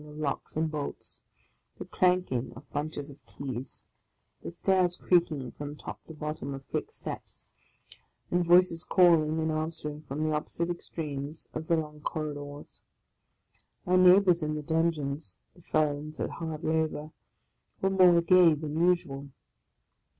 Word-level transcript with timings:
OF 0.03 0.07
A 0.07 0.09
CONDEMNED 0.09 0.95
55 1.77 1.89
clanking 1.91 2.53
of 2.55 2.67
bunches 2.71 3.11
of 3.11 3.23
keys; 3.27 3.83
the 4.41 4.49
stairs 4.49 4.97
creaking 4.97 5.51
from 5.51 5.75
top 5.75 6.03
to 6.05 6.15
bottom 6.15 6.53
with 6.53 6.67
quick 6.71 6.91
steps; 6.91 7.45
and 8.31 8.43
voices 8.43 8.83
calling 8.83 9.37
and 9.39 9.51
answering 9.51 10.01
from 10.01 10.23
the 10.23 10.31
opposite 10.35 10.71
extremes 10.71 11.49
of 11.53 11.67
the 11.67 11.77
long 11.77 11.99
corridors. 12.01 12.81
My 13.85 13.95
neigh 13.95 14.17
bours 14.21 14.41
in 14.41 14.55
the 14.55 14.63
dungeons, 14.63 15.37
the 15.55 15.61
felons 15.61 16.19
at 16.19 16.31
hard 16.31 16.63
labour, 16.63 17.11
were 17.81 17.91
more 17.91 18.19
gay 18.23 18.55
than 18.55 18.79
usual. 18.83 19.29